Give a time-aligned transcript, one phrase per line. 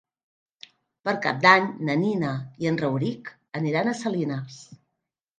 [1.09, 2.31] Per Cap d'Any na Nina
[2.65, 3.29] i en Rauric
[3.61, 4.57] aniran a Salines.